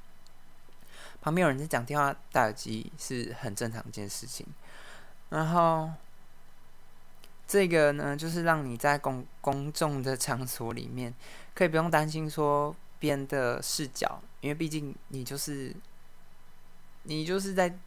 [1.20, 4.46] 旁边有人在讲电话戴耳机是很正常一件事情。
[5.30, 5.90] 然后。
[7.46, 11.14] 这个呢，就是让你在公公众的场所里面，
[11.54, 15.76] 可以不用担心说别人的视角，因为毕竟你就是
[17.02, 17.78] 你就是在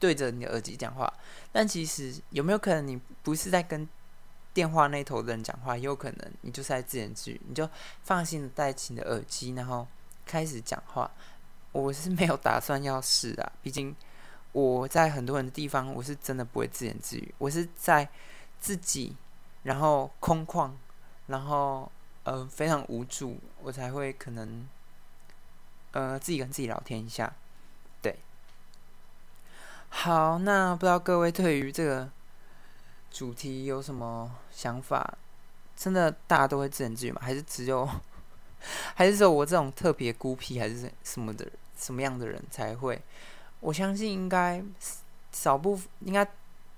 [0.00, 1.12] 对着你的耳机讲话。
[1.52, 3.88] 但其实有没有可能你不是在跟
[4.52, 5.76] 电话那头的人讲话？
[5.76, 7.68] 也有可能你就是在自言自语，你就
[8.02, 9.86] 放心的戴起你的耳机，然后
[10.26, 11.08] 开始讲话。
[11.70, 13.94] 我是没有打算要试啊，毕竟
[14.50, 18.08] 我在很多人的地方，我是真的不会自言自语，我是在。
[18.62, 19.16] 自己，
[19.62, 20.70] 然后空旷，
[21.28, 21.90] 然后
[22.24, 24.68] 呃非常无助，我才会可能
[25.92, 27.34] 呃自己跟自己聊天一下，
[29.90, 32.08] 好，那不知道各位对于这个
[33.10, 35.18] 主题有什么想法？
[35.76, 37.20] 真的大家都会自言自语吗？
[37.22, 37.88] 还是只有
[38.94, 43.00] 还是只有我这种特别孤僻还是什么的什么样的人才会？
[43.60, 44.62] 我相信应该
[45.32, 46.26] 少部分应该。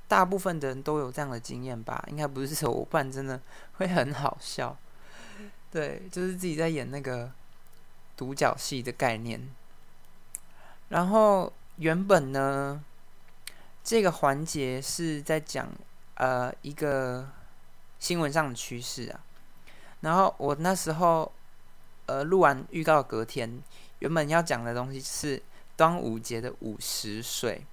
[0.09, 3.40] 大部分的人都有这样的经验吧，应该不是说我，不然真的
[3.79, 4.77] 会很好笑。
[5.70, 7.33] 对，就是自己在演那个
[8.14, 9.48] 独角戏的概念。
[10.90, 12.85] 然后原本呢，
[13.84, 15.68] 这个环节是在讲
[16.14, 17.28] 呃一个
[17.98, 19.20] 新闻上的趋势啊。
[20.00, 21.30] 然后我那时候
[22.06, 23.62] 呃录完预告隔天，
[24.00, 25.42] 原本要讲的东西是
[25.76, 27.64] 端午节的午时水，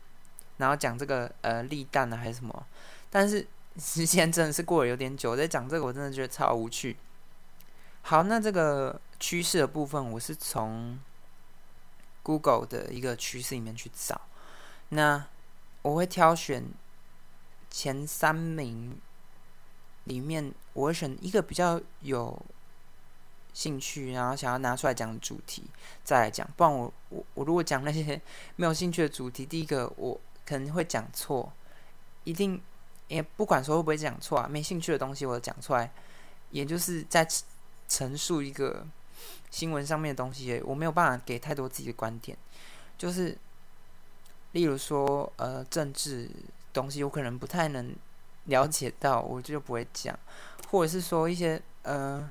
[0.57, 2.65] 然后讲这个呃立蛋啊还是什么，
[3.09, 6.97] 但是 时间真的是过了有点久，在讲这个我真的觉得超无趣。
[8.01, 10.99] 好，那这个趋势的部分，我是从
[12.23, 14.21] Google 的一个趋势里面去找。
[14.89, 15.25] 那
[15.81, 16.63] 我会挑选
[17.69, 18.99] 前三名
[20.05, 22.39] 里面，我会选一个比较有
[23.53, 25.63] 兴趣，然后想要拿出来讲的主题
[26.03, 26.47] 再来讲。
[26.55, 28.21] 不然我我我如果讲那些
[28.55, 31.51] 没有兴趣的主题，第一个我可能会讲错，
[32.23, 32.61] 一定
[33.07, 35.91] 也不管说会不会讲错啊，没兴趣的东西我讲出来，
[36.51, 37.27] 也就是在。
[37.91, 38.85] 陈述一个
[39.49, 42.37] 新闻上面的东西，我没有办法给太多自己的观点。
[42.99, 43.35] 就是，
[44.53, 46.29] 例如说，呃，政治
[46.73, 47.95] 东西，我可能不太能
[48.45, 50.15] 了解到，我就不会讲；
[50.71, 52.29] 或者是说一些呃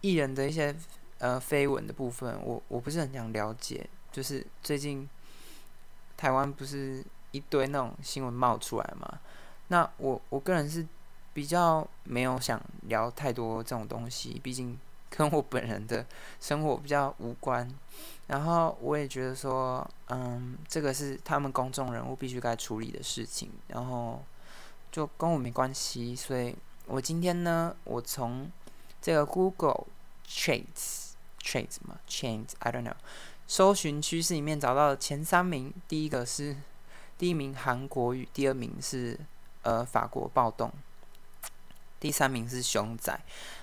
[0.00, 0.74] 艺人的一些
[1.18, 3.88] 呃绯闻的部分，我我不是很想了解。
[4.10, 5.08] 就是最近
[6.16, 9.20] 台湾不是一堆那种新闻冒出来嘛？
[9.68, 10.86] 那我我个人是
[11.32, 14.78] 比较没有想聊太多这种东西，毕竟。
[15.10, 16.06] 跟我本人的
[16.40, 17.68] 生活比较无关，
[18.28, 24.22] 然后我也觉得说，嗯，这个是他们公众人物必须该处理的事情，然后
[24.92, 26.14] 就跟我没关系。
[26.14, 28.50] 所以我今天呢，我从
[29.02, 29.86] 这个 Google
[30.26, 31.10] Trends
[31.42, 32.94] Trends 嘛，Trends I don't know，
[33.48, 36.56] 搜寻趋势里面找到前三名，第一个是
[37.18, 39.18] 第一名韩国语，第二名是
[39.62, 40.72] 呃法国暴动，
[41.98, 43.20] 第三名是熊仔。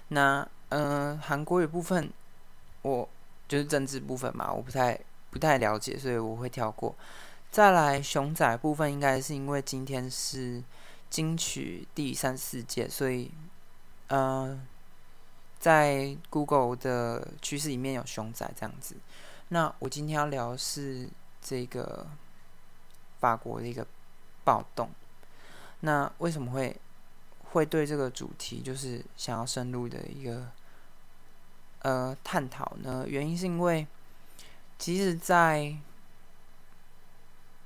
[0.09, 2.11] 那嗯，韩国语部分，
[2.81, 3.07] 我
[3.47, 4.99] 就是政治部分嘛，我不太
[5.29, 6.95] 不太了解，所以我会跳过。
[7.49, 10.61] 再来熊仔部分，应该是因为今天是
[11.09, 13.31] 金曲第三四届，所以
[14.09, 14.67] 嗯，
[15.57, 18.95] 在 Google 的趋势里面有熊仔这样子。
[19.49, 21.07] 那我今天要聊是
[21.41, 22.05] 这个
[23.21, 23.87] 法国的一个
[24.43, 24.89] 暴动。
[25.79, 26.75] 那为什么会
[27.51, 30.51] 会对这个主题就是想要深入的一个？
[31.83, 33.85] 呃，探讨呢，原因是因为，
[34.79, 35.77] 其实在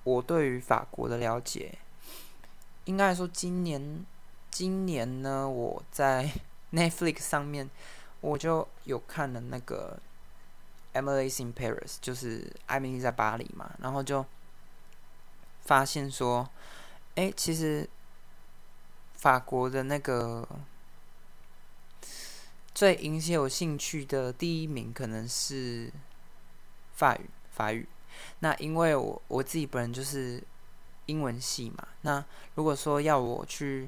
[0.04, 1.78] 我对于法国的了解，
[2.84, 4.06] 应该说今年，
[4.52, 6.30] 今年呢，我在
[6.74, 7.68] Netflix 上面
[8.20, 9.98] 我就有看了那个
[11.02, 14.24] 《Emily in Paris》，就是艾米丽在巴黎嘛，然后就
[15.62, 16.48] 发现说，
[17.16, 17.90] 哎，其实
[19.22, 20.48] 法国的那个。
[22.74, 25.92] 最引起我兴趣的第一名可能是
[26.96, 27.88] 法语，法语。
[28.40, 30.42] 那因为我我自己本人就是
[31.06, 32.24] 英文系嘛，那
[32.56, 33.88] 如果说要我去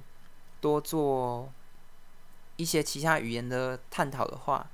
[0.62, 1.50] 多做
[2.58, 4.69] 一些其他语言的探讨的话，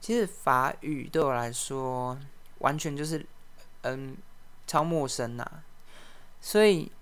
[0.00, 2.16] 其实法语对我来说
[2.58, 3.26] 完全就是
[3.82, 4.16] 嗯
[4.66, 5.44] 超陌生呐，
[6.40, 6.92] 所以。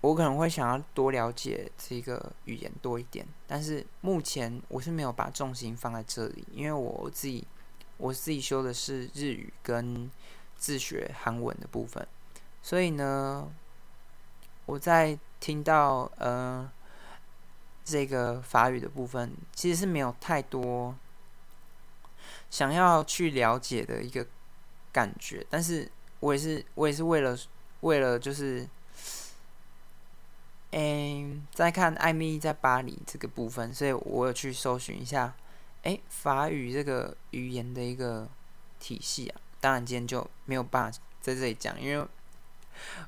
[0.00, 7.44] 我可能会想要多了解这个语言多一点，但是目前我是没有把重心放在这里，因为我自己
[7.96, 10.08] 我自己修的是日语跟
[10.56, 12.06] 自学韩文的部分，
[12.62, 13.50] 所以呢，
[14.66, 16.70] 我在听到呃
[17.84, 20.94] 这个法语的部分，其实是没有太多
[22.50, 24.24] 想要去了解的一个
[24.92, 27.36] 感觉，但是我也是我也是为了
[27.80, 28.64] 为了就是。
[30.70, 35.34] 嗯，再看艾米在巴黎这个部分，所以我有去搜寻一下，
[35.82, 38.28] 哎，法语这个语言的一个
[38.78, 39.40] 体系啊。
[39.60, 42.06] 当然今天就没有办法在这里讲，因为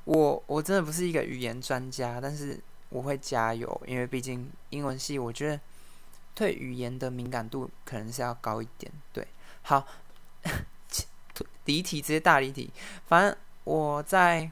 [0.05, 5.59] 我我真的不是一个语言专家，但是我会加油，因为毕竟英文系，我觉得
[6.33, 8.91] 对语言的敏感度可能是要高一点。
[9.13, 9.27] 对，
[9.61, 9.85] 好，
[11.65, 12.71] 离题直接大离题，
[13.05, 14.49] 反正我在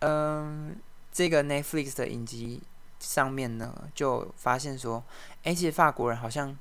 [0.00, 0.76] 嗯。
[1.12, 2.62] 这个 Netflix 的影集
[3.00, 5.02] 上面呢，就发现说，
[5.42, 6.56] 哎，其实法国人好像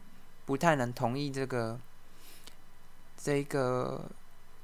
[0.45, 1.79] 不太能同意这个
[3.15, 4.09] 这个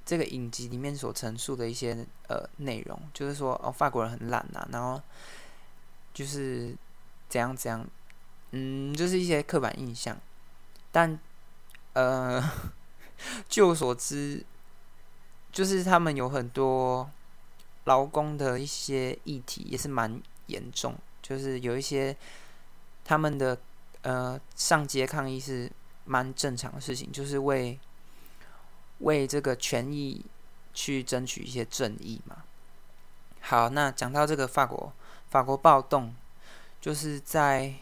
[0.03, 4.99] 这个影集里面所陈述的一些呃内容，就是说，哦，法国人很懒呐，然后
[6.13, 6.75] 就是
[7.29, 7.87] 怎样怎样，
[8.51, 10.17] 嗯，就是一些刻板印象。
[10.91, 11.19] 但
[11.93, 12.43] 呃，
[13.47, 14.43] 据我所知，
[15.51, 17.09] 就是他们有很多。
[17.85, 22.15] 劳工的一些议题也是蛮严重，就是有一些
[23.03, 23.57] 他们的
[24.01, 25.71] 呃上街抗议是
[26.05, 27.79] 蛮正常的事情，就是为
[28.99, 30.23] 为这个权益
[30.73, 32.43] 去争取一些正义嘛。
[33.41, 34.91] 好，那讲到这个法国
[35.29, 36.15] 法国暴动，
[36.81, 37.73] 就是在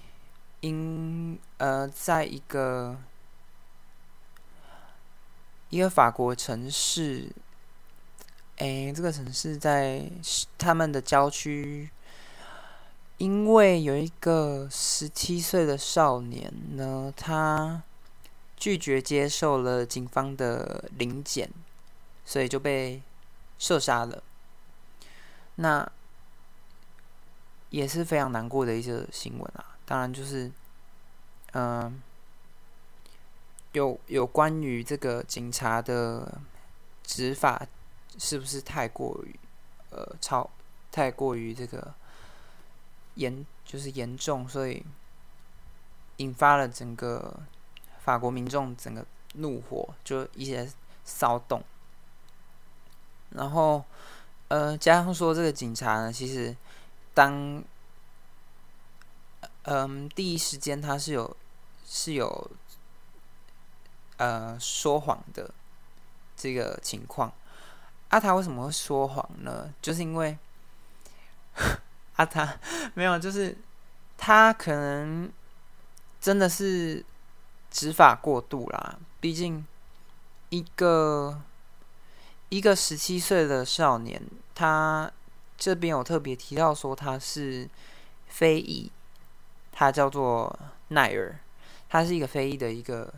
[0.60, 2.97] 因呃，在一个
[5.70, 7.30] 一个法国城市，
[8.58, 10.10] 哎，这个城市在
[10.58, 11.89] 他们的郊区，
[13.18, 17.82] 因为有一个十七岁的少年呢，他
[18.56, 21.49] 拒绝接受了警方的临检，
[22.24, 23.01] 所以就被
[23.58, 24.24] 射杀了。
[25.56, 25.91] 那
[27.70, 29.76] 也是非常难过的一个新闻啊！
[29.86, 30.51] 当然，就是，
[31.54, 32.01] 嗯，
[33.74, 36.39] 有有关于这个警察的
[37.04, 37.66] 执法
[38.18, 39.39] 是不是太过于
[39.89, 40.49] 呃超
[40.91, 41.93] 太过于这个
[43.16, 44.84] 严就是严重，所以
[46.18, 47.39] 引发了整个
[48.03, 49.05] 法国民众整个
[49.36, 50.72] 怒火，就一些
[51.03, 51.64] 骚动，
[53.32, 53.84] 然后。
[54.49, 56.55] 呃，加上说这个警察呢，其实
[57.11, 57.64] 当
[59.64, 61.36] 嗯第一时间他是有
[61.88, 62.51] 是有
[64.18, 65.51] 呃说谎的
[66.36, 67.34] 这个情况。
[68.14, 69.74] 阿塔为什么会说谎呢？
[69.82, 70.38] 就是因为
[72.18, 72.59] 阿塔
[72.93, 73.57] 没有，就是
[74.18, 75.32] 他可能
[76.22, 77.03] 真的是
[77.72, 78.99] 执法过度啦。
[79.20, 79.66] 毕竟
[80.49, 81.41] 一个。
[82.49, 84.22] 一个十七岁的少年，
[84.53, 85.11] 他
[85.57, 87.68] 这边有特别提到说他是
[88.28, 88.91] 非裔，
[89.72, 90.55] 他叫做
[90.89, 91.39] 奈尔，
[91.89, 93.11] 他是一个非裔的一个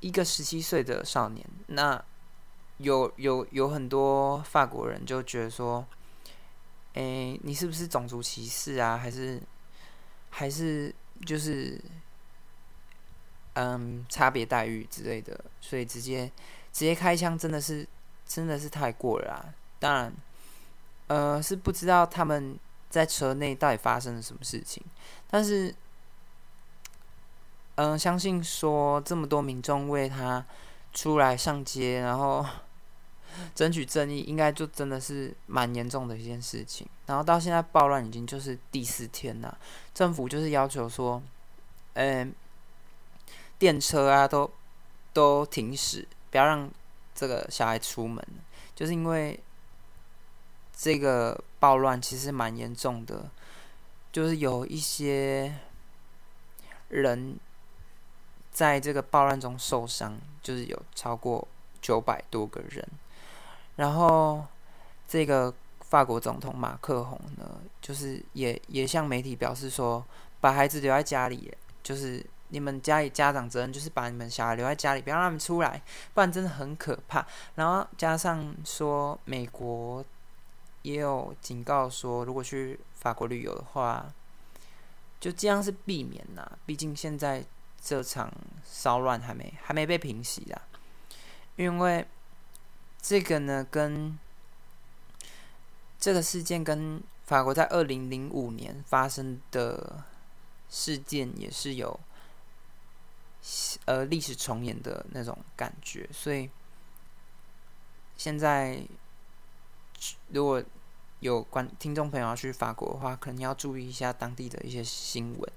[0.00, 1.46] 一个十七岁的少年。
[1.68, 2.04] 那
[2.82, 5.86] 有有有很多法国人就觉得说，
[6.94, 8.96] 哎，你是不是种族歧视啊？
[8.96, 9.40] 还是
[10.30, 11.80] 还是就是
[13.54, 15.38] 嗯差别待遇之类的？
[15.60, 16.30] 所以直接。
[16.72, 17.86] 直接开枪真的是
[18.26, 19.44] 真的是太过了啊！
[19.78, 20.12] 当然，
[21.06, 22.58] 呃，是不知道他们
[22.88, 24.82] 在车内到底发生了什么事情，
[25.28, 25.74] 但是，
[27.74, 30.42] 嗯，相信说这么多民众为他
[30.94, 32.42] 出来上街，然后
[33.54, 36.86] 争取正义，应该就真的是蛮严重的一件事情。
[37.06, 39.56] 然后到现在暴乱已经就是第四天了，
[39.94, 41.22] 政府就是要求说，
[41.94, 42.32] 嗯，
[43.58, 44.50] 电车啊都
[45.12, 46.06] 都停驶。
[46.30, 46.70] 不要让
[47.14, 48.26] 这个小孩出门，
[48.74, 49.38] 就是因为
[50.74, 53.30] 这个暴乱其实蛮严重的，
[54.10, 55.54] 就是有一些
[56.88, 57.36] 人
[58.50, 61.46] 在这个暴乱中受伤，就是有超过
[61.82, 62.88] 九百多个人。
[63.76, 64.44] 然后
[65.06, 70.04] 这个法国总统马克宏呢，就是也也向媒体表示说，
[70.40, 71.52] 把孩子留在家里，
[71.82, 72.24] 就是。
[72.54, 77.26] 你们家里家长责任就是把你们小孩留在家里，不让他们出来，不然真的很可怕。
[77.54, 80.04] 然后加上说，美国
[80.82, 84.04] 也有警告说，如果去法国旅游的话，
[85.18, 86.46] 就尽量是避免呐。
[86.66, 87.42] 毕竟现在
[87.82, 88.30] 这场
[88.62, 90.60] 骚乱还没还没被平息啊。
[91.56, 92.06] 因为
[93.02, 94.18] 这个呢，跟
[96.00, 100.02] 这个事件跟法国在二零零五年发生的
[100.70, 102.00] 事件也是有。
[103.86, 106.48] 呃，历史重演的那种感觉，所以
[108.16, 108.80] 现在
[110.28, 110.62] 如果
[111.18, 115.52] 有观听众朋友要去法国的话，可能要注意一下当地的一些新闻。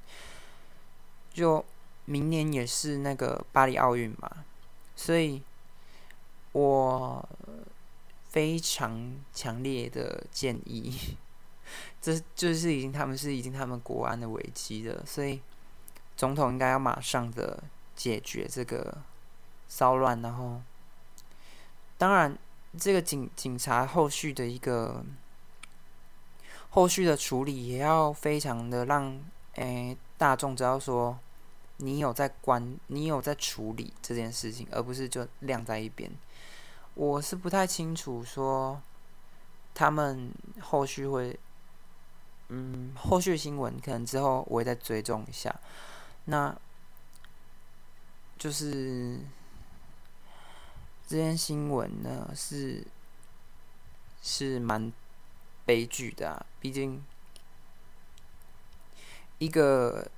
[1.31, 1.63] 就
[2.05, 4.43] 明年也是那个巴黎奥运嘛，
[4.95, 5.43] 所以
[6.60, 7.28] 我
[8.30, 11.18] 非常强烈的建议，
[12.01, 15.41] 这就是已经他们是已经他们国安的危机了，所以
[16.16, 17.64] 总统应该要马上的。
[17.95, 18.97] 解决这个
[19.70, 20.62] 骚乱，然后
[21.97, 22.38] 当然，
[22.78, 25.01] 这个警警察后续的一个
[26.72, 29.18] 后续的处理也要非常的让
[29.53, 31.18] 诶大众知道说
[31.78, 36.12] 你有在关，你有在处理这件事情，而不是就晾在一边。
[36.95, 38.81] 我是不太清楚说
[39.73, 41.39] 他们后续会，
[42.49, 45.55] 嗯，后续新闻可能之后我会再追踪一下。
[46.25, 46.55] 那。
[48.37, 49.17] 就是
[51.07, 52.85] 这件新闻呢，是
[54.21, 54.91] 是蛮
[55.65, 56.45] 悲剧的。
[56.59, 57.01] 毕竟
[59.37, 60.11] 一个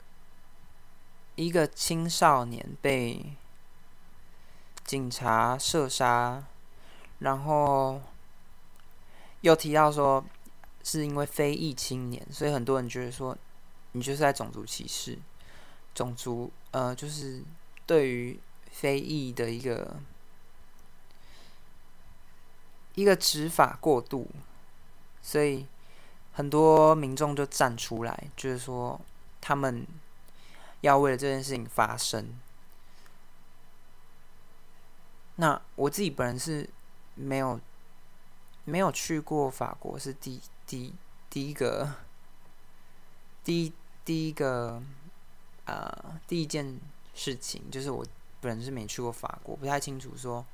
[1.35, 3.33] 一个青少年被
[4.83, 6.43] 警察射杀，
[7.19, 8.01] 然后
[9.41, 10.25] 又提到说
[10.83, 13.37] 是因为非裔青年，所以很多人觉得说
[13.91, 15.17] 你就是在种族歧视，
[15.93, 17.43] 种族呃就是。
[17.87, 18.37] 对于
[18.69, 19.95] 非裔的一个
[22.95, 24.29] 一个执法过度，
[25.21, 25.65] 所以
[26.33, 28.99] 很多民众就站出来，就是说
[29.39, 29.87] 他们
[30.81, 32.37] 要为了这件事情发声。
[35.35, 36.69] 那我自己本人是
[37.17, 37.59] 没有
[38.63, 40.93] 没有去过法国，是第第
[41.29, 41.91] 第一个
[43.43, 43.73] 第
[44.05, 44.81] 第一个
[45.65, 46.79] 呃第一件
[47.13, 48.05] 事情，就是我
[48.39, 50.45] 本人是没去过法国，不太清楚说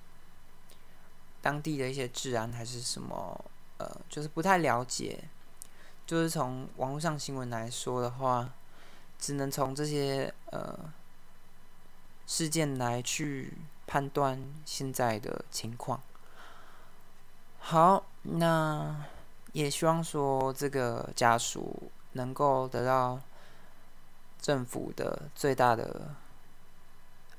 [1.41, 3.45] 当地的一些治安还是什么，
[3.77, 5.23] 呃，就是不太了解。
[6.07, 8.49] 就是从网络上新闻来说的话，
[9.19, 10.91] 只能从这些呃
[12.25, 13.53] 事件来去。
[13.85, 16.01] 判断现在的情况。
[17.65, 18.93] 好，那
[19.53, 23.17] 也希望说这个家属能够得到
[24.41, 26.13] 政府的最大的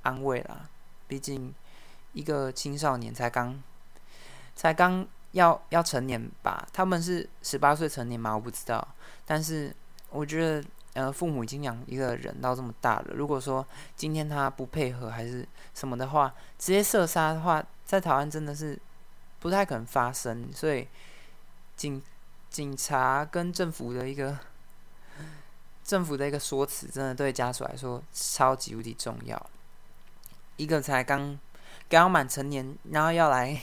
[0.02, 0.66] 安慰啦。
[1.06, 1.54] 毕竟
[2.14, 3.62] 一个青少年才刚
[4.56, 6.66] 才刚要要成年吧？
[6.72, 8.34] 他们是十八岁成年吗？
[8.34, 8.88] 我不知道。
[9.26, 9.74] 但是
[10.10, 10.66] 我觉得。
[10.94, 13.66] 呃，父母已经养一个人到这么大了，如果说
[13.96, 15.44] 今天他不配合还是
[15.74, 18.78] 什么的话，直接射杀的话，在台湾真的是
[19.44, 20.50] 不太可能发生。
[20.50, 20.88] 所以
[21.76, 22.02] 警
[22.48, 24.38] 警察跟政府的一个
[25.84, 29.50] 政府的一个说辞，真的对家属来说超级无敌重要。
[30.56, 31.38] 一个才刚
[31.90, 33.60] 刚满成年，然后要来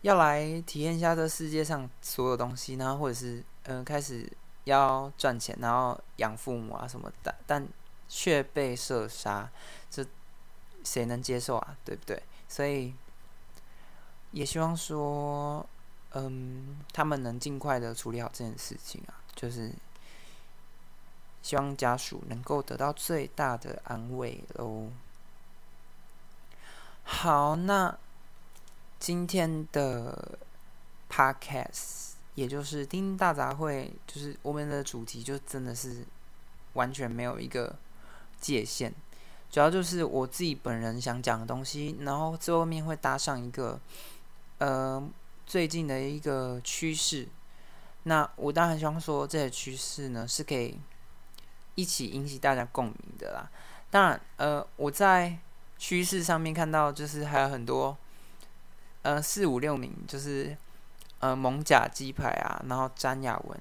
[0.00, 4.26] 要来体验一下这世界上所有东西，然后或者是嗯开始。
[4.64, 7.66] 要赚钱，然后养父母啊什么的，但
[8.10, 9.50] 却被射杀，
[9.90, 10.04] 这
[10.84, 11.76] 谁能接受啊？
[11.82, 12.22] 对不对？
[12.46, 12.94] 所以
[14.32, 15.64] 也希望说，
[16.12, 19.72] 嗯，他们能尽快的处理好这件事情啊，就是
[21.42, 24.88] 希望家属能够得到最大的安慰喽。
[27.04, 27.96] 好，那
[28.98, 30.38] 今天的
[31.10, 32.08] podcast。
[32.36, 36.06] 也就是丁大杂烩，就是我们的主题就真的是
[36.72, 37.76] 完全没有一个
[38.40, 38.90] 界限，
[39.50, 43.78] 主要就是我自己本人想讲的东西，然后最后面会搭上一个
[44.60, 45.02] 呃
[45.44, 47.26] 最近的一个趋势。
[48.04, 50.78] 那我当然希望说这些趋势呢是可以
[51.74, 53.50] 一起引起大家共鸣的啦。
[53.90, 55.36] 当然，呃，我在
[55.76, 57.96] 趋势上面看到就是还有很多
[59.02, 60.56] 呃四五六名就是。
[61.22, 63.60] 呃，蒙甲鸡排啊，然后詹雅文，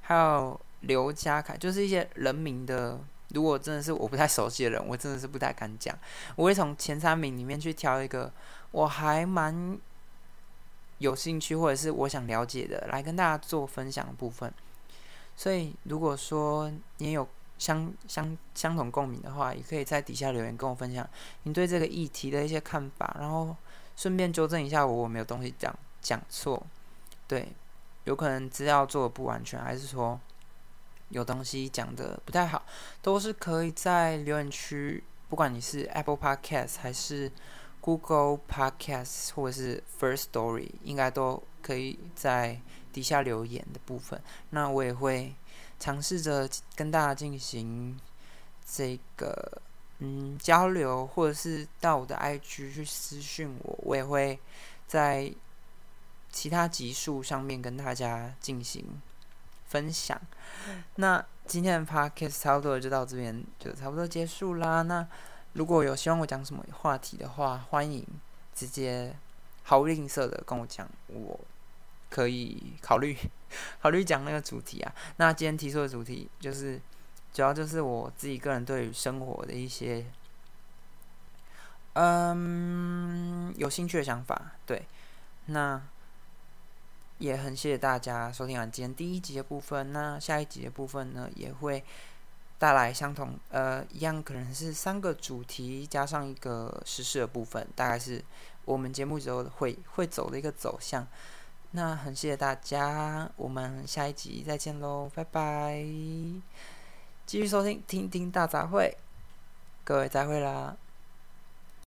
[0.00, 2.98] 还有刘家凯，就是一些人名的。
[3.28, 5.96] 如果真的是我不太熟悉的人，我真的是不太敢讲。
[6.34, 8.32] 我会从前三名里面去挑一个
[8.72, 9.78] 我还蛮
[10.98, 14.52] 有兴趣或者是我想了解的，来跟大家做分享的部分。
[15.36, 17.28] 所以，如果说你有
[17.58, 21.06] 相相相同共鸣的话，也可以在底下留言跟我分享
[21.42, 23.54] 你对这个议题的一些看法，然后
[23.96, 26.66] 顺便纠正一下我我没有东西讲讲错。
[27.26, 27.48] 对，
[28.04, 30.18] 有可能资料做的不完全，还是说
[31.10, 32.64] 有东西讲的不太好，
[33.02, 37.30] 都是可以在留言区，不管你是 Apple Podcast 还是
[37.86, 42.60] Google Podcast 或者是 First Story，应该都可以在
[42.92, 44.20] 底下留言的部分。
[44.50, 45.32] 那我也会
[45.78, 47.96] 尝试着跟大家进行
[48.66, 49.62] 这个
[50.00, 54.38] 嗯交流，或者是到我的 IG 去私讯我，我也会
[54.88, 55.32] 在。
[56.28, 58.84] 其他集数上面跟大家进行
[59.64, 60.20] 分享。
[60.96, 64.82] 那今天的 podcast 差不多就到这边，就差不多结束啦。
[64.82, 65.08] 那
[65.56, 68.06] 如果有希望我讲什么话题的话，欢迎
[68.54, 69.16] 直接
[69.64, 71.40] 毫不吝啬的跟我讲，我
[72.10, 73.16] 可以考虑
[73.80, 74.94] 考虑讲那个主题啊。
[75.16, 76.80] 那今天提出的主题就是，
[77.32, 80.04] 主要就是我自己个人对于生活的一些
[81.94, 84.52] 嗯有兴趣的想法。
[84.66, 84.86] 对，
[85.46, 85.82] 那。
[87.18, 89.90] 也很谢谢大家收听完今天第一集的部分。
[89.90, 91.82] 那下一集的部分呢，也会
[92.58, 98.24] 带来相同呃一样，可能是三个主题加上一个实施的部分，大概是
[98.64, 101.06] 我们节目之后会会走的一个走向。
[101.72, 105.84] 那很谢谢大家，我们下一集再见喽，拜拜！
[107.26, 108.94] 继续收听听听大杂烩，
[109.84, 110.76] 各位再会啦。